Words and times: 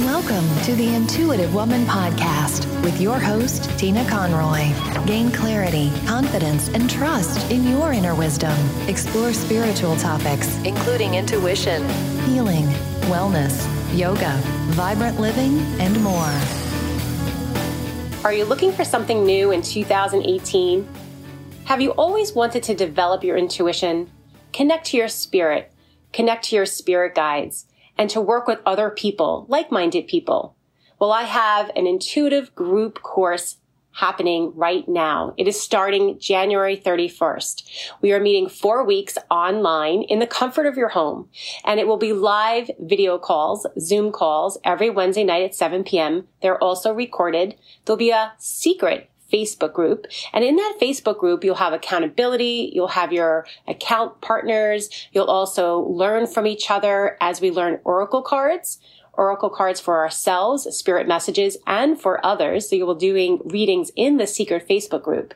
Welcome 0.00 0.46
to 0.64 0.74
the 0.74 0.94
Intuitive 0.94 1.54
Woman 1.54 1.86
Podcast 1.86 2.66
with 2.82 3.00
your 3.00 3.18
host, 3.18 3.70
Tina 3.78 4.06
Conroy. 4.06 4.70
Gain 5.06 5.32
clarity, 5.32 5.90
confidence, 6.04 6.68
and 6.68 6.90
trust 6.90 7.50
in 7.50 7.66
your 7.66 7.94
inner 7.94 8.14
wisdom. 8.14 8.54
Explore 8.88 9.32
spiritual 9.32 9.96
topics, 9.96 10.54
including 10.64 11.14
intuition, 11.14 11.82
healing, 12.26 12.66
wellness, 13.08 13.66
yoga, 13.98 14.36
vibrant 14.74 15.18
living, 15.18 15.60
and 15.80 15.98
more. 16.02 16.40
Are 18.22 18.34
you 18.34 18.44
looking 18.44 18.72
for 18.72 18.84
something 18.84 19.24
new 19.24 19.50
in 19.50 19.62
2018? 19.62 20.86
Have 21.64 21.80
you 21.80 21.92
always 21.92 22.34
wanted 22.34 22.62
to 22.64 22.74
develop 22.74 23.24
your 23.24 23.38
intuition, 23.38 24.10
connect 24.52 24.88
to 24.88 24.98
your 24.98 25.08
spirit, 25.08 25.72
connect 26.12 26.44
to 26.44 26.56
your 26.56 26.66
spirit 26.66 27.14
guides? 27.14 27.64
And 27.98 28.10
to 28.10 28.20
work 28.20 28.46
with 28.46 28.60
other 28.66 28.90
people, 28.90 29.46
like-minded 29.48 30.06
people. 30.06 30.56
Well, 30.98 31.12
I 31.12 31.24
have 31.24 31.70
an 31.76 31.86
intuitive 31.86 32.54
group 32.54 33.02
course 33.02 33.58
happening 33.96 34.52
right 34.54 34.86
now. 34.86 35.32
It 35.38 35.48
is 35.48 35.60
starting 35.60 36.18
January 36.18 36.76
31st. 36.76 37.92
We 38.02 38.12
are 38.12 38.20
meeting 38.20 38.48
four 38.48 38.84
weeks 38.84 39.16
online 39.30 40.02
in 40.02 40.18
the 40.18 40.26
comfort 40.26 40.66
of 40.66 40.76
your 40.76 40.90
home, 40.90 41.30
and 41.64 41.80
it 41.80 41.86
will 41.86 41.96
be 41.96 42.12
live 42.12 42.70
video 42.78 43.18
calls, 43.18 43.66
Zoom 43.80 44.12
calls 44.12 44.58
every 44.64 44.90
Wednesday 44.90 45.24
night 45.24 45.44
at 45.44 45.54
7 45.54 45.82
p.m. 45.84 46.28
They're 46.42 46.62
also 46.62 46.92
recorded. 46.92 47.56
There'll 47.84 47.96
be 47.96 48.10
a 48.10 48.32
secret 48.38 49.08
Facebook 49.32 49.72
group. 49.72 50.06
And 50.32 50.44
in 50.44 50.56
that 50.56 50.78
Facebook 50.80 51.18
group, 51.18 51.44
you'll 51.44 51.56
have 51.56 51.72
accountability. 51.72 52.70
You'll 52.74 52.88
have 52.88 53.12
your 53.12 53.46
account 53.66 54.20
partners. 54.20 54.88
You'll 55.12 55.26
also 55.26 55.80
learn 55.80 56.26
from 56.26 56.46
each 56.46 56.70
other 56.70 57.16
as 57.20 57.40
we 57.40 57.50
learn 57.50 57.80
Oracle 57.84 58.22
cards. 58.22 58.78
Oracle 59.12 59.50
cards 59.50 59.80
for 59.80 59.98
ourselves, 59.98 60.64
spirit 60.76 61.08
messages, 61.08 61.56
and 61.66 62.00
for 62.00 62.24
others. 62.24 62.68
So 62.68 62.76
you 62.76 62.86
will 62.86 62.94
be 62.94 63.06
doing 63.06 63.40
readings 63.44 63.90
in 63.96 64.18
the 64.18 64.26
secret 64.26 64.68
Facebook 64.68 65.02
group. 65.02 65.34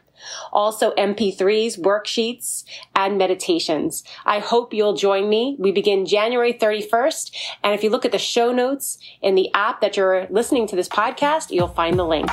Also 0.52 0.92
MP3s, 0.96 1.78
worksheets, 1.78 2.64
and 2.94 3.16
meditations. 3.16 4.04
I 4.26 4.38
hope 4.38 4.74
you'll 4.74 4.94
join 4.94 5.28
me. 5.28 5.56
We 5.58 5.72
begin 5.72 6.04
January 6.04 6.52
31st. 6.52 7.34
And 7.64 7.74
if 7.74 7.82
you 7.82 7.90
look 7.90 8.04
at 8.04 8.12
the 8.12 8.18
show 8.18 8.52
notes 8.52 8.98
in 9.22 9.34
the 9.34 9.52
app 9.54 9.80
that 9.80 9.96
you're 9.96 10.26
listening 10.28 10.66
to 10.68 10.76
this 10.76 10.88
podcast, 10.88 11.50
you'll 11.50 11.68
find 11.68 11.98
the 11.98 12.06
link. 12.06 12.30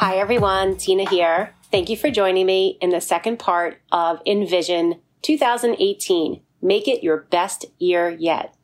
Hi, 0.00 0.16
everyone. 0.16 0.78
Tina 0.78 1.06
here. 1.10 1.54
Thank 1.70 1.90
you 1.90 1.96
for 1.98 2.10
joining 2.10 2.46
me 2.46 2.78
in 2.80 2.88
the 2.88 3.02
second 3.02 3.38
part 3.38 3.82
of 3.92 4.22
Envision 4.24 4.98
2018. 5.20 6.40
Make 6.62 6.88
it 6.88 7.04
your 7.04 7.26
best 7.30 7.66
year 7.78 8.08
yet. 8.08 8.54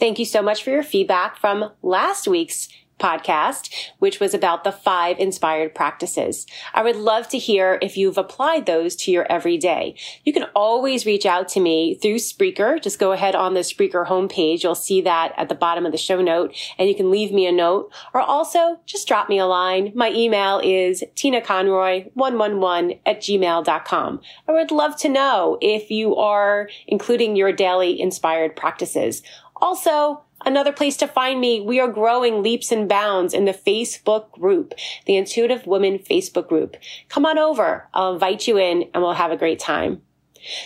Thank 0.00 0.18
you 0.18 0.24
so 0.24 0.42
much 0.42 0.64
for 0.64 0.70
your 0.70 0.82
feedback 0.82 1.36
from 1.36 1.70
last 1.80 2.26
week's 2.26 2.68
podcast, 3.00 3.72
which 3.98 4.20
was 4.20 4.34
about 4.34 4.62
the 4.62 4.72
five 4.72 5.18
inspired 5.18 5.74
practices. 5.74 6.46
I 6.74 6.82
would 6.82 6.96
love 6.96 7.28
to 7.28 7.38
hear 7.38 7.78
if 7.82 7.96
you've 7.96 8.18
applied 8.18 8.66
those 8.66 8.94
to 8.96 9.10
your 9.10 9.26
everyday. 9.30 9.96
You 10.24 10.32
can 10.32 10.44
always 10.54 11.06
reach 11.06 11.26
out 11.26 11.48
to 11.48 11.60
me 11.60 11.94
through 11.94 12.16
Spreaker. 12.16 12.80
Just 12.80 12.98
go 12.98 13.12
ahead 13.12 13.34
on 13.34 13.54
the 13.54 13.60
Spreaker 13.60 14.06
homepage. 14.06 14.62
You'll 14.62 14.74
see 14.74 15.00
that 15.02 15.32
at 15.36 15.48
the 15.48 15.54
bottom 15.54 15.86
of 15.86 15.92
the 15.92 15.98
show 15.98 16.20
note 16.20 16.54
and 16.78 16.88
you 16.88 16.94
can 16.94 17.10
leave 17.10 17.32
me 17.32 17.46
a 17.46 17.52
note 17.52 17.92
or 18.14 18.20
also 18.20 18.78
just 18.86 19.08
drop 19.08 19.28
me 19.28 19.38
a 19.38 19.46
line. 19.46 19.92
My 19.94 20.10
email 20.10 20.60
is 20.62 21.02
tinaconroy111 21.16 23.00
at 23.06 23.20
gmail.com. 23.20 24.20
I 24.48 24.52
would 24.52 24.70
love 24.70 24.96
to 24.98 25.08
know 25.08 25.58
if 25.60 25.90
you 25.90 26.16
are 26.16 26.68
including 26.86 27.36
your 27.36 27.52
daily 27.52 28.00
inspired 28.00 28.56
practices. 28.56 29.22
Also, 29.56 30.22
Another 30.44 30.72
place 30.72 30.96
to 30.98 31.06
find 31.06 31.40
me, 31.40 31.60
we 31.60 31.80
are 31.80 31.88
growing 31.88 32.42
leaps 32.42 32.72
and 32.72 32.88
bounds 32.88 33.34
in 33.34 33.44
the 33.44 33.52
Facebook 33.52 34.30
group, 34.32 34.74
the 35.06 35.16
Intuitive 35.16 35.66
Women 35.66 35.98
Facebook 35.98 36.48
group. 36.48 36.76
Come 37.08 37.26
on 37.26 37.38
over. 37.38 37.88
I'll 37.92 38.14
invite 38.14 38.48
you 38.48 38.56
in 38.56 38.88
and 38.94 39.02
we'll 39.02 39.12
have 39.12 39.32
a 39.32 39.36
great 39.36 39.58
time. 39.58 40.02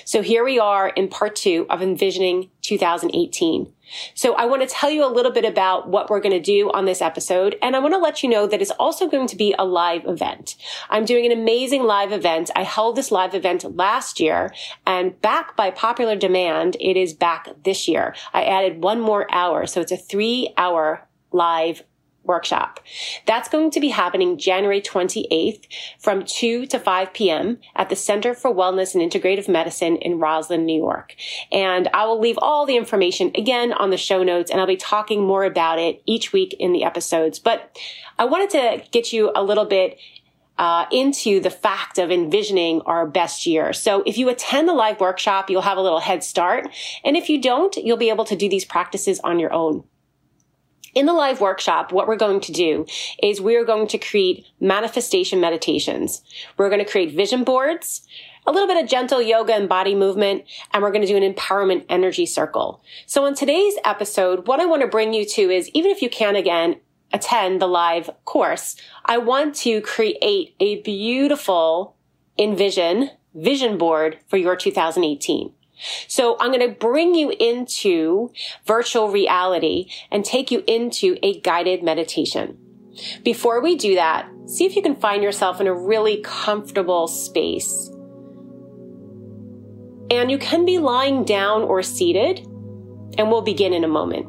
So 0.05 0.23
here 0.23 0.45
we 0.45 0.59
are 0.59 0.89
in 0.89 1.09
part 1.09 1.35
two 1.35 1.67
of 1.69 1.83
envisioning 1.83 2.51
2018. 2.65 3.73
So 4.15 4.35
I 4.35 4.47
want 4.47 4.63
to 4.63 4.69
tell 4.69 4.91
you 4.91 5.05
a 5.05 5.13
little 5.13 5.31
bit 5.31 5.45
about 5.45 5.89
what 5.89 6.09
we're 6.09 6.21
going 6.21 6.33
to 6.33 6.41
do 6.41 6.71
on 6.73 6.87
this 6.87 7.03
episode. 7.03 7.57
And 7.63 7.77
I 7.77 7.79
want 7.79 7.95
to 7.95 7.99
let 7.99 8.23
you 8.23 8.29
know 8.29 8.47
that 8.47 8.61
it's 8.63 8.71
also 8.73 9.09
going 9.09 9.27
to 9.29 9.37
be 9.37 9.55
a 9.59 9.65
live 9.65 10.07
event. 10.07 10.57
I'm 10.89 11.05
doing 11.05 11.27
an 11.27 11.33
amazing 11.33 11.85
live 11.85 12.11
event. 12.11 12.51
I 12.57 12.63
held 12.63 12.97
this 12.97 13.13
live 13.13 13.35
event 13.35 13.77
last 13.77 14.19
year 14.19 14.53
and 14.87 15.21
back 15.21 15.57
by 15.57 15.71
popular 15.71 16.17
demand, 16.17 16.77
it 16.81 16.97
is 16.97 17.13
back 17.13 17.49
this 17.65 17.87
year. 17.87 18.15
I 18.33 18.45
added 18.45 18.83
one 18.83 19.01
more 19.01 19.33
hour. 19.33 19.67
So 19.67 19.81
it's 19.81 19.93
a 19.93 19.97
three 19.97 20.53
hour 20.57 21.07
live 21.31 21.83
workshop. 22.25 22.81
That's 23.27 23.49
going 23.49 23.71
to 23.73 23.81
be 23.81 23.89
happening 23.89 24.39
January 24.39 24.81
28th 24.81 25.67
from 25.99 26.25
2 26.25 26.67
to 26.67 26.79
5 26.79 27.13
p.m. 27.13 27.59
at 27.77 27.89
the 27.89 27.97
Center 27.97 28.35
for 28.35 28.55
Wellness 28.55 28.95
and 28.95 29.03
Integrative 29.03 29.49
Medicine 29.49 29.97
in 29.97 30.19
Roslyn, 30.19 30.65
New 30.65 30.81
York. 30.81 31.15
And 31.53 31.89
I 31.95 32.07
will 32.07 32.21
leave 32.21 32.39
all 32.41 32.67
the 32.67 32.77
information 32.77 33.31
again 33.35 33.73
on 33.73 33.91
the 33.91 33.97
show 33.97 34.23
notes 34.23 34.51
and 34.51 34.61
I'll 34.61 34.67
be 34.67 34.77
talking 34.77 35.23
more 35.23 35.45
about 35.45 35.79
it 35.79 36.03
each 36.07 36.33
week 36.33 36.55
in 36.59 36.73
the 36.73 36.85
episodes. 36.85 37.39
But 37.39 37.79
I 38.19 38.25
wanted 38.25 38.51
to 38.51 38.91
get 38.91 39.13
you 39.13 39.33
a 39.35 39.43
little 39.43 39.65
bit 39.65 39.99
uh, 40.59 40.87
into 40.93 41.41
the 41.41 41.51
fact 41.51 41.99
of 41.99 42.11
envisioning 42.11 42.81
our 42.83 43.07
best 43.07 43.47
year. 43.47 43.73
So 43.73 44.03
if 44.07 44.17
you 44.17 44.29
attend 44.29 44.69
the 44.69 44.73
live 44.73 45.01
workshop, 45.01 45.51
you'll 45.51 45.63
have 45.63 45.79
a 45.79 45.83
little 45.83 46.01
head 46.01 46.23
start. 46.23 46.69
And 47.05 47.17
if 47.17 47.29
you 47.29 47.41
don't, 47.41 47.75
you'll 47.77 47.97
be 47.97 48.11
able 48.11 48.25
to 48.27 48.37
do 48.37 48.49
these 48.49 48.65
practices 48.65 49.21
on 49.21 49.39
your 49.39 49.53
own. 49.53 49.85
In 50.95 51.07
the 51.07 51.13
live 51.13 51.41
workshop, 51.41 51.91
what 51.91 52.07
we're 52.07 52.15
going 52.15 52.41
to 52.41 52.53
do 52.53 52.87
is 53.21 53.41
we're 53.41 53.65
going 53.65 53.89
to 53.89 53.99
create 53.99 54.47
manifestation 54.61 55.41
meditations. 55.41 56.23
We're 56.57 56.69
going 56.69 56.85
to 56.85 56.91
create 56.91 57.17
vision 57.17 57.43
boards, 57.43 58.07
a 58.47 58.53
little 58.53 58.69
bit 58.69 58.83
of 58.83 58.89
gentle 58.89 59.21
yoga 59.21 59.55
and 59.55 59.69
body 59.69 59.97
movement, 59.97 60.45
and 60.73 60.83
we're 60.83 60.93
going 60.93 61.05
to 61.05 61.09
do 61.09 61.17
an 61.17 61.35
empowerment 61.35 61.85
energy 61.89 62.27
circle. 62.27 62.81
So 63.07 63.27
in 63.27 63.35
today's 63.35 63.75
episode, 63.85 64.47
what 64.47 64.61
I 64.61 64.67
want 64.67 64.83
to 64.83 64.89
bring 64.89 65.13
you 65.13 65.25
to 65.31 65.43
is 65.51 65.69
even 65.71 65.91
if 65.91 66.01
you 66.01 66.09
can 66.09 66.37
again, 66.37 66.77
attend 67.13 67.61
the 67.61 67.67
live 67.67 68.09
course, 68.25 68.77
I 69.05 69.19
want 69.19 69.57
to 69.57 69.81
create 69.81 70.55
a 70.61 70.81
beautiful 70.83 71.97
envision 72.39 73.11
vision 73.35 73.79
board 73.79 74.19
for 74.29 74.37
your 74.37 74.55
2018. 74.55 75.53
So 76.09 76.37
I'm 76.41 76.53
going 76.53 76.69
to 76.69 76.75
bring 76.75 77.15
you 77.15 77.31
into 77.39 78.33
virtual 78.67 79.11
reality 79.11 79.91
and 80.11 80.25
take 80.25 80.51
you 80.51 80.63
into 80.67 81.17
a 81.23 81.41
guided 81.41 81.83
meditation. 81.83 82.59
Before 83.25 83.61
we 83.61 83.77
do 83.77 83.97
that, 83.97 84.29
see 84.47 84.65
if 84.65 84.77
you 84.77 84.83
can 84.83 84.95
find 84.95 85.23
yourself 85.23 85.61
in 85.61 85.67
a 85.67 85.75
really 85.75 86.23
comfortable 86.23 87.09
space. 87.09 87.91
And 90.11 90.31
you 90.31 90.39
can 90.39 90.65
be 90.65 90.79
lying 90.79 91.25
down 91.25 91.63
or 91.63 91.83
seated, 91.83 92.39
and 93.19 93.31
we'll 93.31 93.43
begin 93.43 93.73
in 93.73 93.85
a 93.85 93.89
moment. 93.89 94.27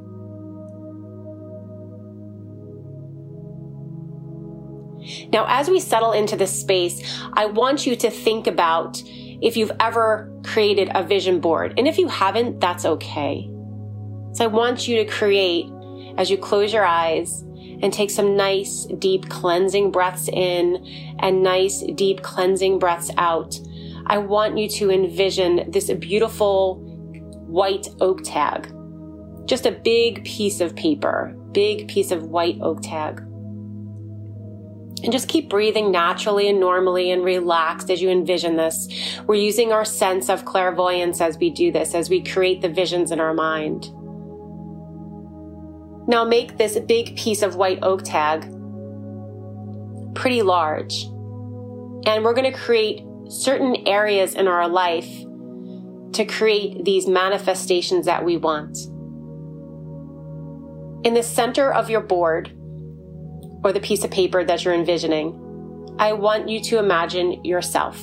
Now, 5.32 5.46
as 5.48 5.70
we 5.70 5.80
settle 5.80 6.14
into 6.14 6.36
this 6.36 6.60
space, 6.60 7.04
I 7.34 7.46
want 7.46 7.86
you 7.86 7.96
to 7.98 8.10
think 8.10 8.48
about 8.48 9.04
if 9.42 9.58
you've 9.58 9.72
ever 9.80 10.32
created 10.44 10.90
a 10.94 11.04
vision 11.04 11.40
board. 11.40 11.74
And 11.78 11.88
if 11.88 11.98
you 11.98 12.08
haven't, 12.08 12.60
that's 12.60 12.86
okay. 12.86 13.50
So 14.34 14.44
I 14.44 14.48
want 14.48 14.88
you 14.88 14.98
to 14.98 15.06
create 15.06 15.66
as 16.18 16.30
you 16.30 16.38
close 16.38 16.74
your 16.74 16.86
eyes 16.86 17.42
and 17.82 17.92
take 17.92 18.10
some 18.10 18.36
nice, 18.36 18.86
deep 19.00 19.30
cleansing 19.30 19.92
breaths 19.92 20.30
in 20.30 20.86
and 21.20 21.44
nice, 21.44 21.84
deep 21.96 22.22
cleansing 22.22 22.80
breaths 22.80 23.12
out. 23.18 23.60
I 24.08 24.18
want 24.20 24.58
you 24.58 24.70
to 24.70 24.92
envision 24.92 25.72
this 25.72 25.92
beautiful 25.92 26.76
white 27.48 27.88
oak 28.00 28.22
tag. 28.24 28.72
Just 29.46 29.66
a 29.66 29.72
big 29.72 30.24
piece 30.26 30.62
of 30.62 30.76
paper, 30.76 31.36
big 31.52 31.88
piece 31.88 32.12
of 32.12 32.24
white 32.24 32.58
oak 32.62 32.82
tag. 32.82 33.25
And 35.04 35.12
just 35.12 35.28
keep 35.28 35.50
breathing 35.50 35.92
naturally 35.92 36.48
and 36.48 36.60
normally 36.60 37.12
and 37.12 37.24
relaxed 37.24 37.92
as 37.92 38.02
you 38.02 38.10
envision 38.10 38.56
this. 38.56 38.88
We're 39.28 39.36
using 39.36 39.72
our 39.72 39.86
sense 39.86 40.30
of 40.30 40.46
clairvoyance 40.46 41.22
as 41.22 41.38
we 41.38 41.50
do 41.50 41.72
this, 41.72 41.94
as 41.94 42.10
we 42.10 42.24
create 42.24 42.62
the 42.62 42.70
visions 42.70 43.12
in 43.12 43.20
our 43.20 43.34
mind. 43.34 43.92
Now 46.08 46.24
make 46.24 46.58
this 46.58 46.80
big 46.80 47.18
piece 47.18 47.42
of 47.42 47.56
white 47.56 47.80
oak 47.82 48.04
tag 48.04 48.52
pretty 50.16 50.42
large. 50.42 51.04
And 52.08 52.24
we're 52.24 52.34
going 52.34 52.52
to 52.52 52.58
create 52.58 53.04
certain 53.28 53.88
areas 53.88 54.36
in 54.36 54.48
our 54.48 54.68
life 54.68 55.10
to 56.14 56.26
create 56.26 56.86
these 56.86 57.08
manifestations 57.08 58.06
that 58.06 58.24
we 58.24 58.38
want. 58.38 58.78
In 61.06 61.14
the 61.14 61.24
center 61.24 61.74
of 61.74 61.90
your 61.90 62.02
board, 62.02 62.56
or 63.66 63.74
the 63.74 63.82
piece 63.82 64.06
of 64.06 64.12
paper 64.12 64.46
that 64.46 64.64
you're 64.64 64.74
envisioning, 64.74 65.34
I 66.00 66.14
want 66.14 66.48
you 66.48 66.62
to 66.62 66.78
imagine 66.78 67.44
yourself. 67.44 68.00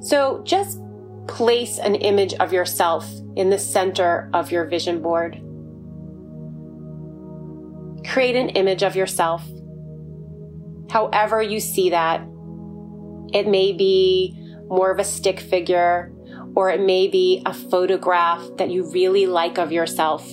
So 0.00 0.40
just 0.44 0.80
place 1.26 1.78
an 1.78 1.96
image 1.96 2.32
of 2.34 2.52
yourself 2.52 3.06
in 3.36 3.50
the 3.50 3.58
center 3.58 4.30
of 4.32 4.50
your 4.50 4.64
vision 4.64 5.02
board. 5.02 5.42
create 8.08 8.36
an 8.36 8.48
image 8.50 8.82
of 8.82 8.96
yourself. 8.96 9.44
However, 10.90 11.42
you 11.42 11.60
see 11.60 11.90
that. 11.90 12.22
It 13.32 13.46
may 13.46 13.72
be 13.72 14.34
more 14.68 14.90
of 14.90 14.98
a 14.98 15.04
stick 15.04 15.38
figure, 15.40 16.12
or 16.56 16.70
it 16.70 16.80
may 16.80 17.08
be 17.08 17.42
a 17.44 17.52
photograph 17.52 18.42
that 18.56 18.70
you 18.70 18.90
really 18.90 19.26
like 19.26 19.58
of 19.58 19.70
yourself. 19.70 20.26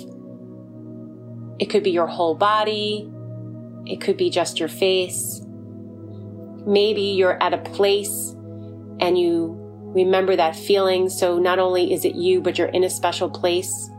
It 1.60 1.66
could 1.66 1.84
be 1.84 1.92
your 1.92 2.08
whole 2.08 2.36
body, 2.36 3.12
it 3.86 4.02
could 4.02 4.18
be 4.18 4.30
just 4.30 4.60
your 4.60 4.70
face. 4.70 5.42
Maybe 6.66 7.02
you're 7.02 7.42
at 7.42 7.54
a 7.54 7.60
place 7.60 8.36
and 9.00 9.18
you 9.18 9.56
remember 9.96 10.36
that 10.36 10.56
feeling. 10.56 11.10
So 11.10 11.38
not 11.38 11.60
only 11.60 11.94
is 11.94 12.06
it 12.06 12.16
you, 12.16 12.42
but 12.42 12.58
you're 12.58 12.68
in 12.68 12.84
a 12.84 12.90
special 12.90 13.30
place. 13.30 13.90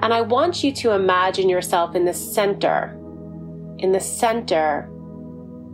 And 0.00 0.12
I 0.12 0.20
want 0.20 0.62
you 0.62 0.72
to 0.72 0.92
imagine 0.92 1.48
yourself 1.48 1.94
in 1.94 2.04
the 2.04 2.14
center, 2.14 2.96
in 3.78 3.92
the 3.92 4.00
center 4.00 4.88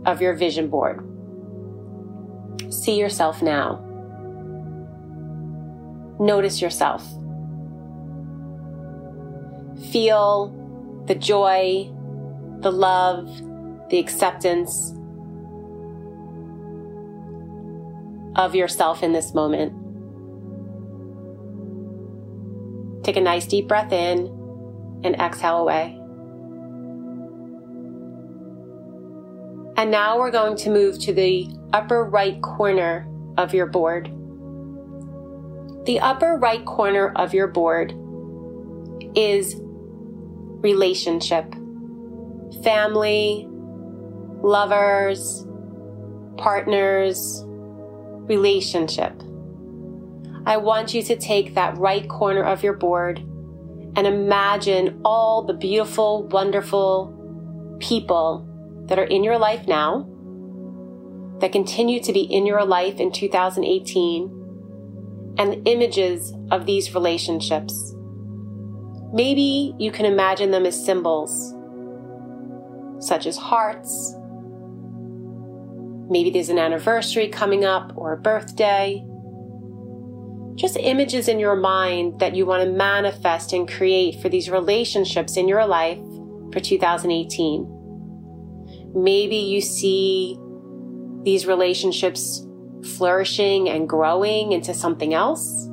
of 0.05 0.21
your 0.21 0.33
vision 0.33 0.69
board. 0.69 1.09
See 2.69 2.97
yourself 2.97 3.41
now. 3.41 3.79
Notice 6.19 6.61
yourself. 6.61 7.03
Feel 9.91 11.03
the 11.07 11.15
joy, 11.15 11.91
the 12.63 12.71
love, 12.71 13.27
the 13.89 13.99
acceptance 13.99 14.93
of 18.35 18.55
yourself 18.55 19.03
in 19.03 19.13
this 19.13 19.33
moment. 19.33 19.73
Take 23.03 23.17
a 23.17 23.21
nice 23.21 23.45
deep 23.45 23.67
breath 23.67 23.91
in 23.91 24.27
and 25.03 25.15
exhale 25.15 25.57
away. 25.57 25.99
And 29.75 29.91
now 29.91 30.17
we're 30.17 30.31
going 30.31 30.55
to 30.57 30.69
move 30.69 30.99
to 30.99 31.13
the 31.13 31.49
upper 31.73 32.03
right 32.05 32.41
corner 32.41 33.07
of 33.37 33.53
your 33.53 33.65
board. 33.65 34.05
The 35.85 35.99
upper 35.99 36.37
right 36.37 36.63
corner 36.63 37.11
of 37.15 37.33
your 37.33 37.47
board 37.47 37.93
is 39.15 39.55
relationship, 40.61 41.53
family, 42.61 43.47
lovers, 44.43 45.45
partners, 46.37 47.43
relationship. 47.45 49.13
I 50.45 50.57
want 50.57 50.93
you 50.93 51.01
to 51.03 51.15
take 51.15 51.55
that 51.55 51.77
right 51.77 52.07
corner 52.09 52.43
of 52.43 52.63
your 52.63 52.73
board 52.73 53.19
and 53.95 54.05
imagine 54.07 54.99
all 55.05 55.43
the 55.43 55.53
beautiful, 55.53 56.27
wonderful 56.27 57.77
people 57.79 58.45
that 58.87 58.99
are 58.99 59.05
in 59.05 59.23
your 59.23 59.37
life 59.37 59.67
now, 59.67 60.09
that 61.39 61.51
continue 61.51 62.01
to 62.01 62.11
be 62.11 62.21
in 62.21 62.45
your 62.45 62.65
life 62.65 62.99
in 62.99 63.11
2018, 63.11 64.39
and 65.37 65.67
images 65.67 66.33
of 66.51 66.65
these 66.65 66.93
relationships. 66.93 67.95
Maybe 69.13 69.73
you 69.77 69.91
can 69.91 70.05
imagine 70.05 70.51
them 70.51 70.65
as 70.65 70.85
symbols, 70.85 71.52
such 73.07 73.25
as 73.25 73.37
hearts. 73.37 74.15
Maybe 76.09 76.29
there's 76.29 76.49
an 76.49 76.59
anniversary 76.59 77.27
coming 77.27 77.65
up 77.65 77.93
or 77.95 78.13
a 78.13 78.17
birthday. 78.17 79.03
Just 80.55 80.77
images 80.77 81.27
in 81.27 81.39
your 81.39 81.55
mind 81.55 82.19
that 82.19 82.35
you 82.35 82.45
want 82.45 82.63
to 82.63 82.69
manifest 82.69 83.53
and 83.53 83.67
create 83.67 84.21
for 84.21 84.29
these 84.29 84.49
relationships 84.49 85.37
in 85.37 85.47
your 85.47 85.65
life 85.65 85.97
for 86.51 86.59
2018. 86.59 88.91
Maybe 88.95 89.37
you 89.37 89.61
see 89.61 90.37
these 91.23 91.47
relationships 91.47 92.45
flourishing 92.97 93.69
and 93.69 93.89
growing 93.89 94.51
into 94.51 94.73
something 94.73 95.13
else. 95.13 95.67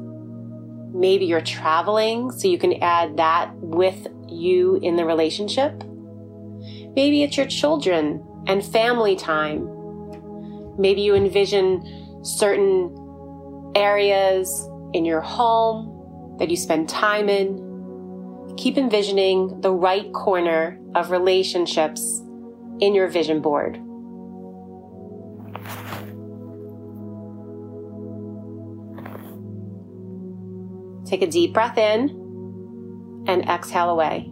Maybe 0.94 1.26
you're 1.26 1.40
traveling, 1.40 2.30
so 2.30 2.48
you 2.48 2.58
can 2.58 2.82
add 2.82 3.18
that 3.18 3.54
with 3.56 4.06
you 4.28 4.78
in 4.82 4.96
the 4.96 5.04
relationship. 5.04 5.82
Maybe 6.96 7.22
it's 7.22 7.36
your 7.36 7.46
children 7.46 8.26
and 8.46 8.64
family 8.64 9.16
time. 9.16 9.68
Maybe 10.78 11.02
you 11.02 11.14
envision 11.14 12.24
certain 12.24 13.72
areas 13.76 14.68
in 14.92 15.04
your 15.04 15.20
home 15.20 16.36
that 16.38 16.50
you 16.50 16.56
spend 16.56 16.88
time 16.88 17.28
in. 17.28 18.54
Keep 18.56 18.76
envisioning 18.76 19.60
the 19.60 19.72
right 19.72 20.12
corner 20.12 20.80
of 20.94 21.10
relationships 21.10 22.22
in 22.80 22.94
your 22.94 23.08
vision 23.08 23.40
board. 23.40 23.80
Take 31.06 31.22
a 31.22 31.26
deep 31.26 31.52
breath 31.52 31.76
in 31.76 33.24
and 33.26 33.42
exhale 33.48 33.90
away. 33.90 34.29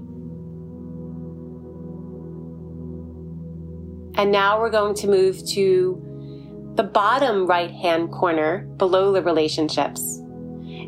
And 4.19 4.33
now 4.33 4.61
we're 4.61 4.71
going 4.71 4.97
to 4.97 5.07
move 5.07 5.47
to 5.51 6.73
the 6.75 6.83
bottom 6.83 7.47
right 7.47 7.71
hand 7.71 8.11
corner 8.11 8.67
below 8.77 9.13
the 9.13 9.23
relationships. 9.23 10.19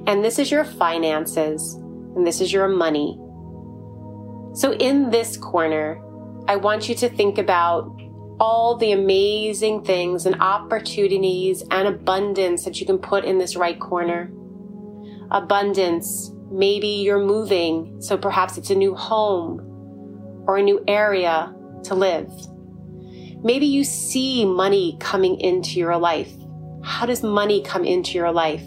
And 0.07 0.25
this 0.25 0.41
is 0.41 0.51
your 0.51 0.65
finances 0.65 1.75
and 2.17 2.27
this 2.27 2.41
is 2.41 2.53
your 2.53 2.67
money. 2.67 3.17
So 4.55 4.75
in 4.75 5.11
this 5.11 5.37
corner, 5.37 6.03
I 6.49 6.57
want 6.57 6.89
you 6.89 6.97
to 6.97 7.09
think 7.09 7.39
about 7.39 7.97
all 8.41 8.77
the 8.77 8.91
amazing 8.91 9.85
things 9.85 10.27
and 10.27 10.41
opportunities 10.41 11.63
and 11.71 11.87
abundance 11.87 12.65
that 12.65 12.81
you 12.81 12.87
can 12.87 12.99
put 12.99 13.25
in 13.25 13.39
this 13.39 13.55
right 13.55 13.79
corner. 13.79 14.33
Abundance. 15.31 16.33
Maybe 16.51 16.89
you're 16.89 17.25
moving, 17.25 18.03
so 18.03 18.17
perhaps 18.17 18.59
it's 18.59 18.71
a 18.71 18.75
new 18.75 18.97
home 18.97 19.61
or 20.49 20.57
a 20.57 20.63
new 20.63 20.83
area 20.89 21.55
to 21.85 21.95
live. 21.95 22.29
Maybe 23.43 23.65
you 23.65 23.85
see 23.85 24.45
money 24.45 24.99
coming 25.01 25.41
into 25.41 25.79
your 25.79 25.97
life. 25.97 26.31
How 26.83 27.07
does 27.07 27.23
money 27.23 27.63
come 27.63 27.85
into 27.85 28.19
your 28.19 28.33
life? 28.33 28.63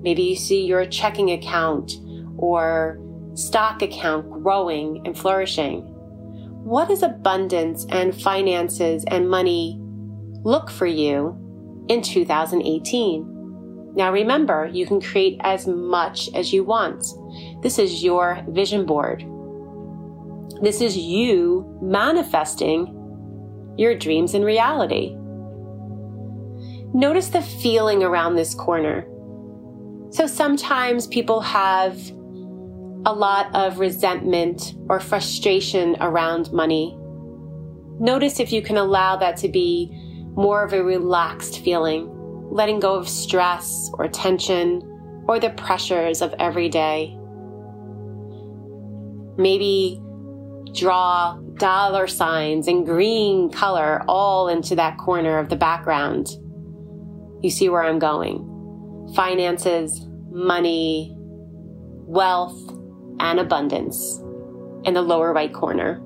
Maybe 0.00 0.22
you 0.22 0.36
see 0.36 0.64
your 0.64 0.86
checking 0.86 1.32
account 1.32 1.92
or 2.38 2.98
stock 3.34 3.82
account 3.82 4.30
growing 4.42 5.06
and 5.06 5.18
flourishing. 5.18 5.82
What 6.64 6.88
does 6.88 7.02
abundance 7.02 7.84
and 7.90 8.18
finances 8.18 9.04
and 9.08 9.28
money 9.28 9.78
look 10.44 10.70
for 10.70 10.86
you 10.86 11.36
in 11.88 12.00
2018? 12.00 13.92
Now 13.94 14.12
remember, 14.12 14.66
you 14.72 14.86
can 14.86 15.00
create 15.00 15.38
as 15.42 15.66
much 15.66 16.30
as 16.34 16.54
you 16.54 16.64
want. 16.64 17.04
This 17.62 17.78
is 17.78 18.02
your 18.02 18.42
vision 18.48 18.86
board. 18.86 19.24
This 20.62 20.80
is 20.80 20.96
you 20.96 21.78
manifesting 21.82 22.95
your 23.76 23.96
dreams 23.96 24.34
in 24.34 24.42
reality. 24.42 25.16
Notice 26.94 27.28
the 27.28 27.42
feeling 27.42 28.02
around 28.02 28.36
this 28.36 28.54
corner. 28.54 29.06
So 30.10 30.26
sometimes 30.26 31.06
people 31.06 31.40
have 31.40 31.98
a 33.04 33.12
lot 33.12 33.54
of 33.54 33.78
resentment 33.78 34.74
or 34.88 34.98
frustration 34.98 35.96
around 36.00 36.52
money. 36.52 36.96
Notice 38.00 38.40
if 38.40 38.52
you 38.52 38.62
can 38.62 38.76
allow 38.76 39.16
that 39.16 39.36
to 39.38 39.48
be 39.48 39.90
more 40.34 40.62
of 40.62 40.72
a 40.72 40.82
relaxed 40.82 41.62
feeling, 41.62 42.10
letting 42.50 42.80
go 42.80 42.94
of 42.94 43.08
stress 43.08 43.90
or 43.94 44.08
tension 44.08 44.82
or 45.28 45.38
the 45.38 45.50
pressures 45.50 46.22
of 46.22 46.34
every 46.38 46.68
day. 46.68 47.16
Maybe 49.36 50.00
draw 50.74 51.38
dollar 51.58 52.06
signs 52.06 52.68
in 52.68 52.84
green 52.84 53.50
color 53.50 54.02
all 54.08 54.48
into 54.48 54.74
that 54.76 54.98
corner 54.98 55.38
of 55.38 55.48
the 55.48 55.56
background. 55.56 56.28
You 57.42 57.50
see 57.50 57.68
where 57.68 57.82
I'm 57.82 57.98
going. 57.98 59.12
Finances, 59.14 60.06
money, 60.30 61.14
wealth, 61.18 62.58
and 63.20 63.40
abundance 63.40 64.20
in 64.84 64.94
the 64.94 65.02
lower 65.02 65.32
right 65.32 65.52
corner. 65.52 66.02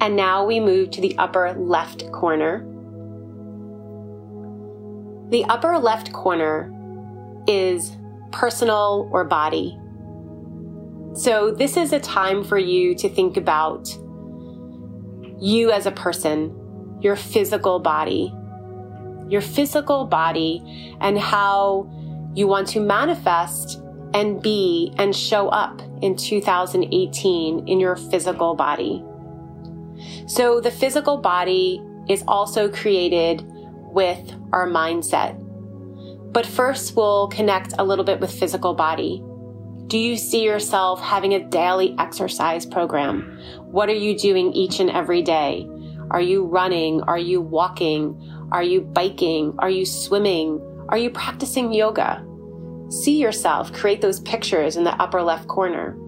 And 0.00 0.16
now 0.16 0.44
we 0.44 0.58
move 0.58 0.90
to 0.92 1.00
the 1.00 1.16
upper 1.16 1.52
left 1.54 2.10
corner. 2.10 2.66
The 5.30 5.44
upper 5.44 5.78
left 5.78 6.12
corner 6.12 6.72
is 7.46 7.96
personal 8.32 9.08
or 9.12 9.24
body. 9.24 9.78
So, 11.14 11.50
this 11.50 11.76
is 11.76 11.92
a 11.92 12.00
time 12.00 12.42
for 12.42 12.58
you 12.58 12.94
to 12.96 13.08
think 13.08 13.36
about 13.36 13.88
you 15.40 15.70
as 15.70 15.86
a 15.86 15.90
person, 15.92 16.98
your 17.00 17.16
physical 17.16 17.78
body, 17.78 18.32
your 19.28 19.40
physical 19.40 20.04
body 20.04 20.62
and 21.00 21.18
how 21.18 21.90
you 22.34 22.46
want 22.46 22.68
to 22.68 22.80
manifest 22.80 23.82
and 24.14 24.42
be 24.42 24.92
and 24.98 25.16
show 25.16 25.48
up 25.48 25.80
in 26.02 26.14
2018 26.16 27.66
in 27.66 27.80
your 27.80 27.96
physical 27.96 28.54
body. 28.54 29.02
So 30.26 30.60
the 30.60 30.70
physical 30.70 31.16
body 31.16 31.82
is 32.08 32.22
also 32.28 32.70
created 32.70 33.42
with 33.46 34.34
our 34.52 34.66
mindset. 34.66 35.38
But 36.32 36.46
first, 36.46 36.96
we'll 36.96 37.28
connect 37.28 37.74
a 37.78 37.84
little 37.84 38.04
bit 38.04 38.18
with 38.18 38.32
physical 38.32 38.72
body. 38.74 39.22
Do 39.88 39.98
you 39.98 40.16
see 40.16 40.42
yourself 40.42 41.00
having 41.00 41.34
a 41.34 41.46
daily 41.48 41.94
exercise 41.98 42.64
program? 42.64 43.38
What 43.70 43.90
are 43.90 43.94
you 43.94 44.18
doing 44.18 44.52
each 44.54 44.80
and 44.80 44.88
every 44.90 45.20
day? 45.20 45.68
Are 46.10 46.22
you 46.22 46.44
running? 46.44 47.02
Are 47.02 47.18
you 47.18 47.42
walking? 47.42 48.18
Are 48.50 48.62
you 48.62 48.80
biking? 48.80 49.54
Are 49.58 49.68
you 49.68 49.84
swimming? 49.84 50.60
Are 50.88 50.96
you 50.96 51.10
practicing 51.10 51.72
yoga? 51.72 52.24
See 52.90 53.18
yourself, 53.18 53.72
create 53.72 54.00
those 54.00 54.20
pictures 54.20 54.76
in 54.76 54.84
the 54.84 54.94
upper 55.02 55.22
left 55.22 55.48
corner. 55.48 55.98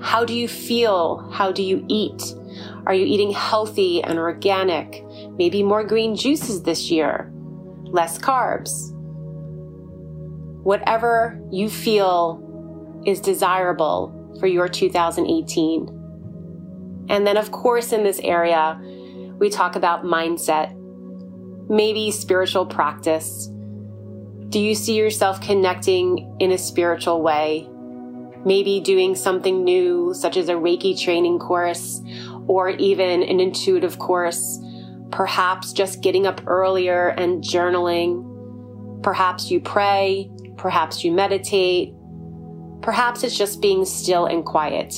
How 0.00 0.24
do 0.24 0.34
you 0.34 0.48
feel? 0.48 1.28
How 1.32 1.52
do 1.52 1.62
you 1.62 1.84
eat? 1.88 2.22
Are 2.86 2.94
you 2.94 3.06
eating 3.06 3.30
healthy 3.32 4.02
and 4.02 4.18
organic? 4.18 5.04
Maybe 5.38 5.62
more 5.62 5.84
green 5.84 6.16
juices 6.16 6.62
this 6.64 6.90
year, 6.90 7.31
less 7.92 8.18
carbs. 8.18 8.90
Whatever 10.64 11.40
you 11.50 11.68
feel 11.68 13.02
is 13.06 13.20
desirable 13.20 14.36
for 14.40 14.46
your 14.46 14.68
2018. 14.68 15.98
And 17.08 17.26
then, 17.26 17.36
of 17.36 17.52
course, 17.52 17.92
in 17.92 18.04
this 18.04 18.20
area, 18.20 18.80
we 19.38 19.50
talk 19.50 19.76
about 19.76 20.04
mindset, 20.04 20.74
maybe 21.68 22.10
spiritual 22.10 22.64
practice. 22.64 23.48
Do 24.48 24.58
you 24.58 24.74
see 24.74 24.96
yourself 24.96 25.40
connecting 25.40 26.36
in 26.38 26.52
a 26.52 26.58
spiritual 26.58 27.22
way? 27.22 27.68
Maybe 28.44 28.80
doing 28.80 29.14
something 29.14 29.64
new, 29.64 30.14
such 30.14 30.36
as 30.36 30.48
a 30.48 30.54
Reiki 30.54 31.00
training 31.00 31.38
course 31.38 32.00
or 32.46 32.70
even 32.70 33.22
an 33.22 33.40
intuitive 33.40 33.98
course. 33.98 34.58
Perhaps 35.12 35.72
just 35.72 36.00
getting 36.00 36.26
up 36.26 36.40
earlier 36.46 37.08
and 37.08 37.44
journaling. 37.44 39.02
Perhaps 39.02 39.50
you 39.50 39.60
pray. 39.60 40.30
Perhaps 40.56 41.04
you 41.04 41.12
meditate. 41.12 41.94
Perhaps 42.82 43.22
it's 43.22 43.36
just 43.36 43.60
being 43.60 43.84
still 43.84 44.26
and 44.26 44.44
quiet. 44.44 44.94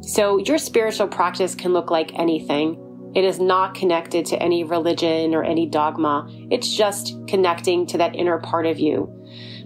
So 0.00 0.38
your 0.38 0.58
spiritual 0.58 1.08
practice 1.08 1.54
can 1.54 1.72
look 1.72 1.90
like 1.90 2.18
anything. 2.18 2.80
It 3.14 3.24
is 3.24 3.38
not 3.38 3.74
connected 3.74 4.26
to 4.26 4.42
any 4.42 4.64
religion 4.64 5.34
or 5.34 5.44
any 5.44 5.66
dogma. 5.66 6.26
It's 6.50 6.74
just 6.74 7.14
connecting 7.28 7.86
to 7.86 7.98
that 7.98 8.16
inner 8.16 8.38
part 8.38 8.66
of 8.66 8.80
you. 8.80 9.08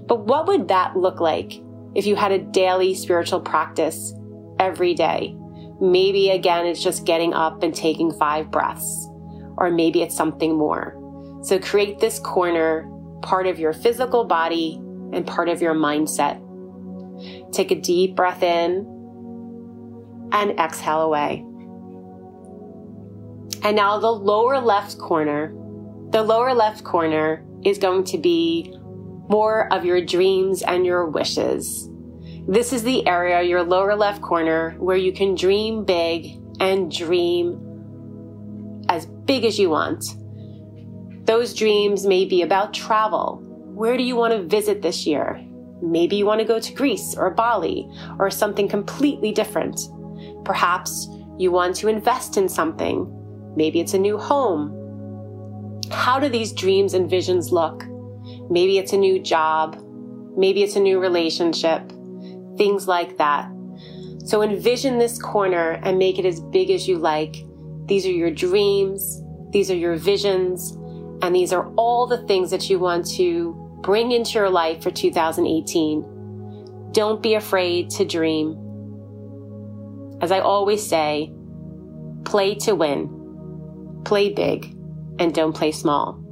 But 0.07 0.27
what 0.27 0.47
would 0.47 0.69
that 0.69 0.97
look 0.97 1.21
like 1.21 1.55
if 1.95 2.07
you 2.07 2.15
had 2.15 2.33
a 2.33 2.39
daily 2.39 2.95
spiritual 2.95 3.41
practice 3.41 4.13
every 4.59 4.95
day? 4.95 5.35
Maybe 5.81 6.31
again, 6.31 6.67
it's 6.67 6.83
just 6.83 7.07
getting 7.07 7.33
up 7.33 7.63
and 7.63 7.75
taking 7.75 8.13
five 8.13 8.51
breaths, 8.51 9.08
or 9.59 9.71
maybe 9.71 10.03
it's 10.03 10.17
something 10.17 10.57
more. 10.57 10.95
So 11.43 11.59
create 11.59 11.99
this 11.99 12.19
corner, 12.19 12.89
part 13.23 13.47
of 13.47 13.59
your 13.59 13.73
physical 13.73 14.25
body 14.25 14.81
and 15.13 15.27
part 15.27 15.49
of 15.49 15.61
your 15.61 15.75
mindset. 15.75 16.43
Take 17.53 17.71
a 17.71 17.75
deep 17.75 18.15
breath 18.15 18.43
in 18.43 18.87
and 20.33 20.59
exhale 20.59 21.03
away. 21.03 21.45
And 23.63 23.75
now 23.77 23.99
the 23.99 24.11
lower 24.11 24.61
left 24.61 24.99
corner, 24.99 25.53
the 26.11 26.23
lower 26.23 26.55
left 26.55 26.85
corner 26.85 27.45
is 27.65 27.79
going 27.79 28.05
to 28.05 28.19
be 28.19 28.75
more 29.29 29.73
of 29.73 29.85
your 29.85 30.01
dreams 30.05 30.63
and 30.63 30.87
your 30.87 31.07
wishes. 31.07 31.89
This 32.47 32.73
is 32.73 32.83
the 32.83 33.07
area, 33.07 33.43
your 33.43 33.63
lower 33.63 33.95
left 33.95 34.23
corner, 34.23 34.75
where 34.79 34.97
you 34.97 35.13
can 35.13 35.35
dream 35.35 35.85
big 35.85 36.41
and 36.61 36.91
dream 36.91 37.68
big 39.29 39.45
as 39.45 39.59
you 39.59 39.71
want. 39.71 40.17
Those 41.27 41.55
dreams 41.55 42.07
may 42.07 42.25
be 42.25 42.41
about 42.41 42.73
travel. 42.73 43.43
Where 43.75 43.99
do 43.99 44.03
you 44.03 44.17
want 44.17 44.33
to 44.33 44.43
visit 44.43 44.81
this 44.81 45.07
year? 45.07 45.39
Maybe 45.83 46.17
you 46.17 46.25
want 46.25 46.41
to 46.41 46.47
go 46.47 46.59
to 46.59 46.73
Greece 46.73 47.15
or 47.15 47.31
Bali 47.31 47.87
or 48.19 48.31
something 48.31 48.69
completely 48.69 49.31
different. 49.31 49.79
Perhaps 50.47 51.09
you 51.37 51.53
want 51.53 51.77
to 51.77 51.89
invest 51.89 52.39
in 52.39 52.49
something. 52.49 53.07
Maybe 53.55 53.81
it's 53.81 53.93
a 53.93 53.99
new 53.99 54.17
home. 54.17 54.75
How 55.93 56.19
do 56.19 56.31
these 56.31 56.53
dreams 56.53 56.95
and 56.95 57.09
visions 57.09 57.53
look? 57.53 57.85
Maybe 58.51 58.79
it's 58.79 58.95
a 58.95 58.99
new 58.99 59.21
job. 59.21 59.77
Maybe 60.39 60.63
it's 60.63 60.77
a 60.77 60.81
new 60.81 60.99
relationship. 60.99 61.93
Things 62.57 62.89
like 62.89 63.19
that. 63.19 63.51
So 64.25 64.43
envision 64.43 64.99
this 64.99 65.21
corner 65.21 65.79
and 65.83 65.99
make 65.99 66.19
it 66.19 66.25
as 66.25 66.41
big 66.41 66.71
as 66.71 66.89
you 66.89 66.97
like. 66.97 67.37
These 67.89 68.07
are 68.07 68.13
your 68.13 68.31
dreams. 68.31 69.23
These 69.51 69.71
are 69.71 69.77
your 69.77 69.97
visions. 69.97 70.73
And 71.23 71.35
these 71.35 71.53
are 71.53 71.69
all 71.75 72.07
the 72.07 72.25
things 72.27 72.51
that 72.51 72.71
you 72.71 72.79
want 72.79 73.07
to 73.17 73.55
bring 73.83 74.13
into 74.13 74.39
your 74.39 74.51
life 74.51 74.83
for 74.83 74.91
2018. 74.91 76.91
Don't 76.93 77.23
be 77.23 77.35
afraid 77.35 77.91
to 77.91 78.05
dream. 78.05 78.57
As 80.21 80.31
I 80.31 80.41
always 80.41 80.87
say, 80.87 81.33
play 82.25 82.55
to 82.57 82.75
win, 82.75 84.03
play 84.05 84.33
big, 84.33 84.75
and 85.19 85.35
don't 85.35 85.55
play 85.55 85.73
small. 85.73 86.23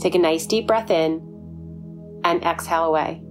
Take 0.00 0.14
a 0.14 0.18
nice 0.18 0.46
deep 0.46 0.66
breath 0.66 0.90
in 0.90 2.20
and 2.24 2.42
exhale 2.42 2.84
away. 2.84 3.22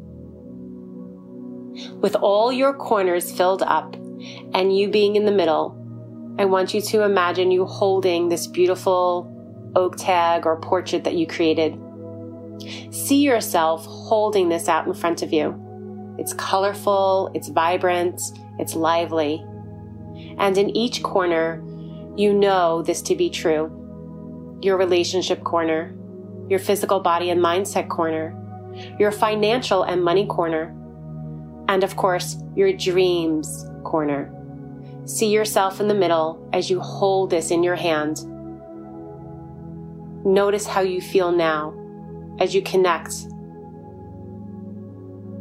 With 2.02 2.16
all 2.16 2.52
your 2.52 2.74
corners 2.74 3.32
filled 3.32 3.62
up 3.62 3.96
and 4.54 4.76
you 4.76 4.90
being 4.90 5.16
in 5.16 5.26
the 5.26 5.32
middle, 5.32 5.81
I 6.40 6.46
want 6.46 6.74
you 6.74 6.82
to 6.82 7.04
imagine 7.04 7.52
you 7.52 7.66
holding 7.66 8.30
this 8.30 8.48
beautiful 8.48 9.32
oak 9.76 9.96
tag 9.98 10.46
or 10.46 10.60
portrait 10.60 11.04
that 11.04 11.16
you 11.16 11.28
created. 11.28 11.80
See 12.92 13.22
yourself 13.22 13.86
holding 13.86 14.50
this 14.50 14.68
out 14.68 14.88
in 14.88 14.94
front 14.94 15.22
of 15.22 15.34
you. 15.34 15.56
It's 16.18 16.34
colorful, 16.34 17.32
it's 17.34 17.50
vibrant, 17.50 18.22
it's 18.60 18.76
lively. 18.76 19.44
And 20.38 20.58
in 20.58 20.76
each 20.76 21.04
corner, 21.04 21.64
you 22.16 22.34
know 22.34 22.82
this 22.82 23.02
to 23.04 23.16
be 23.16 23.30
true. 23.30 23.78
Your 24.62 24.78
relationship 24.78 25.44
corner, 25.44 25.96
your 26.50 26.60
physical 26.60 27.00
body 27.00 27.30
and 27.30 27.42
mindset 27.42 27.90
corner, 27.90 28.38
your 29.00 29.12
financial 29.12 29.84
and 29.84 30.04
money 30.04 30.26
corner, 30.26 30.76
and 31.68 31.84
of 31.84 31.96
course, 31.96 32.38
your 32.56 32.74
dreams 32.74 33.66
corner. 33.84 34.32
See 35.06 35.30
yourself 35.30 35.80
in 35.80 35.88
the 35.88 35.94
middle 35.94 36.48
as 36.54 36.70
you 36.70 36.80
hold 36.80 37.30
this 37.30 37.52
in 37.52 37.64
your 37.64 37.76
hand. 37.76 38.24
Notice 40.24 40.68
how 40.68 40.82
you 40.82 41.02
feel 41.02 41.32
now 41.32 41.74
as 42.40 42.54
you 42.54 42.62
connect. 42.62 43.14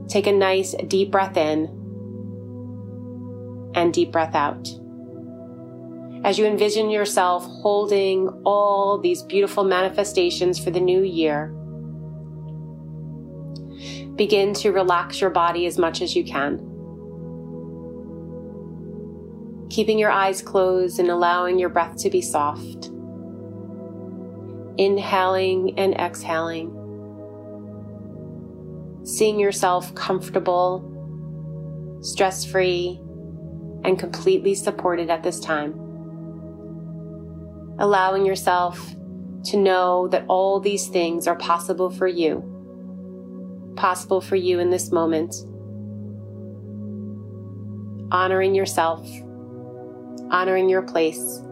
Take 0.09 0.27
a 0.27 0.33
nice 0.33 0.75
deep 0.89 1.11
breath 1.11 1.37
in 1.37 1.67
and 3.75 3.93
deep 3.93 4.11
breath 4.11 4.35
out. 4.35 4.69
As 6.25 6.39
you 6.39 6.47
envision 6.47 6.91
yourself 6.91 7.45
holding 7.45 8.29
all 8.45 8.99
these 8.99 9.23
beautiful 9.23 9.65
manifestations 9.65 10.63
for 10.63 10.71
the 10.71 10.81
new 10.81 11.03
year, 11.03 11.49
begin 14.17 14.53
to 14.55 14.71
relax 14.73 15.21
your 15.21 15.31
body 15.31 15.67
as 15.67 15.79
much 15.79 16.03
as 16.03 16.17
you 16.17 16.25
can. 16.25 16.70
Keeping 19.71 19.99
your 20.01 20.11
eyes 20.11 20.43
closed 20.43 20.99
and 20.99 21.09
allowing 21.09 21.59
your 21.59 21.69
breath 21.69 21.97
to 21.99 22.11
be 22.11 22.21
soft. 22.21 22.91
Inhaling 24.77 25.79
and 25.79 25.95
exhaling. 25.95 26.77
Seeing 29.05 29.39
yourself 29.39 29.95
comfortable, 29.95 30.85
stress 32.03 32.45
free, 32.45 33.01
and 33.85 33.97
completely 33.97 34.57
supported 34.57 35.09
at 35.09 35.23
this 35.23 35.39
time. 35.39 35.73
Allowing 37.79 38.27
yourself 38.27 38.95
to 39.45 39.57
know 39.57 40.09
that 40.09 40.25
all 40.29 40.59
these 40.59 40.89
things 40.89 41.29
are 41.29 41.37
possible 41.37 41.91
for 41.91 42.09
you, 42.09 42.43
possible 43.77 44.21
for 44.21 44.37
you 44.37 44.59
in 44.59 44.71
this 44.71 44.91
moment. 44.91 45.35
Honoring 48.13 48.55
yourself, 48.55 49.09
honoring 50.31 50.69
your 50.69 50.83
place, 50.83 51.43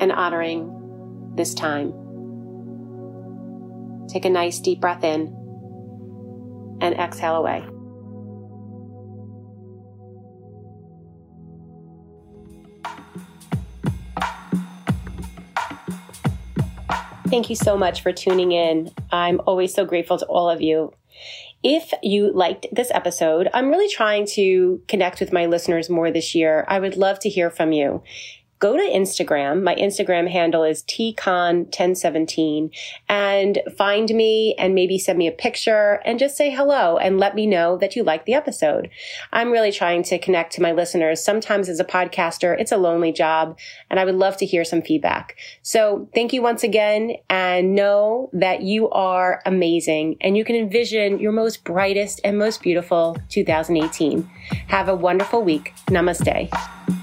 and 0.00 0.12
honoring 0.12 1.32
this 1.34 1.54
time. 1.54 1.92
Take 4.08 4.24
a 4.24 4.30
nice 4.30 4.58
deep 4.60 4.80
breath 4.80 5.04
in 5.04 5.34
and 6.80 6.94
exhale 6.94 7.36
away. 7.36 7.64
Thank 17.28 17.50
you 17.50 17.56
so 17.56 17.76
much 17.76 18.00
for 18.00 18.10
tuning 18.10 18.52
in. 18.52 18.90
I'm 19.12 19.42
always 19.46 19.74
so 19.74 19.84
grateful 19.84 20.16
to 20.16 20.24
all 20.26 20.48
of 20.48 20.62
you. 20.62 20.94
If 21.62 21.92
you 22.02 22.32
liked 22.32 22.66
this 22.70 22.90
episode, 22.92 23.48
I'm 23.52 23.68
really 23.68 23.88
trying 23.88 24.26
to 24.34 24.80
connect 24.86 25.18
with 25.18 25.32
my 25.32 25.46
listeners 25.46 25.90
more 25.90 26.10
this 26.10 26.34
year. 26.34 26.64
I 26.68 26.78
would 26.78 26.96
love 26.96 27.18
to 27.20 27.28
hear 27.28 27.50
from 27.50 27.72
you 27.72 28.02
go 28.58 28.76
to 28.76 28.82
Instagram. 28.82 29.62
My 29.62 29.74
Instagram 29.76 30.28
handle 30.28 30.64
is 30.64 30.82
tcon1017 30.84 32.70
and 33.08 33.60
find 33.76 34.08
me 34.10 34.54
and 34.58 34.74
maybe 34.74 34.98
send 34.98 35.18
me 35.18 35.26
a 35.28 35.32
picture 35.32 36.00
and 36.04 36.18
just 36.18 36.36
say 36.36 36.50
hello 36.50 36.96
and 36.98 37.18
let 37.18 37.34
me 37.34 37.46
know 37.46 37.76
that 37.78 37.94
you 37.94 38.02
like 38.02 38.26
the 38.26 38.34
episode. 38.34 38.90
I'm 39.32 39.52
really 39.52 39.72
trying 39.72 40.02
to 40.04 40.18
connect 40.18 40.52
to 40.54 40.62
my 40.62 40.72
listeners. 40.72 41.22
Sometimes 41.22 41.68
as 41.68 41.80
a 41.80 41.84
podcaster, 41.84 42.58
it's 42.58 42.72
a 42.72 42.76
lonely 42.76 43.12
job 43.12 43.56
and 43.90 44.00
I 44.00 44.04
would 44.04 44.16
love 44.16 44.36
to 44.38 44.46
hear 44.46 44.64
some 44.64 44.82
feedback. 44.82 45.36
So 45.62 46.08
thank 46.14 46.32
you 46.32 46.42
once 46.42 46.62
again 46.64 47.12
and 47.30 47.74
know 47.74 48.30
that 48.32 48.62
you 48.62 48.90
are 48.90 49.40
amazing 49.46 50.16
and 50.20 50.36
you 50.36 50.44
can 50.44 50.56
envision 50.56 51.20
your 51.20 51.32
most 51.32 51.64
brightest 51.64 52.20
and 52.24 52.38
most 52.38 52.62
beautiful 52.62 53.16
2018. 53.28 54.28
Have 54.68 54.88
a 54.88 54.94
wonderful 54.94 55.42
week. 55.42 55.74
Namaste. 55.86 56.97